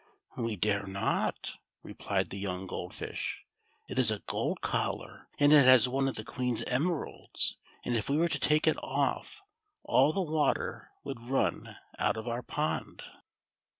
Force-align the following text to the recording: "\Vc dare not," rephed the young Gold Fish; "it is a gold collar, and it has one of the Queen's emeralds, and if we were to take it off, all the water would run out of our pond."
"\Vc 0.35 0.59
dare 0.59 0.87
not," 0.87 1.57
rephed 1.85 2.31
the 2.31 2.39
young 2.39 2.65
Gold 2.65 2.91
Fish; 2.91 3.45
"it 3.87 3.99
is 3.99 4.09
a 4.09 4.17
gold 4.25 4.59
collar, 4.61 5.27
and 5.37 5.53
it 5.53 5.65
has 5.65 5.87
one 5.87 6.07
of 6.07 6.15
the 6.15 6.23
Queen's 6.23 6.63
emeralds, 6.63 7.57
and 7.85 7.95
if 7.95 8.09
we 8.09 8.17
were 8.17 8.27
to 8.29 8.39
take 8.39 8.65
it 8.65 8.81
off, 8.83 9.43
all 9.83 10.11
the 10.11 10.19
water 10.19 10.89
would 11.03 11.29
run 11.29 11.77
out 11.99 12.17
of 12.17 12.27
our 12.27 12.41
pond." 12.41 13.03